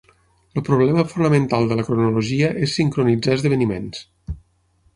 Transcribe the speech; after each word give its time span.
El 0.59 0.63
problema 0.69 1.03
fonamental 1.11 1.67
de 1.73 1.77
la 1.81 1.85
cronologia 1.89 2.49
és 2.69 2.73
sincronitzar 2.81 3.39
esdeveniments. 3.39 4.05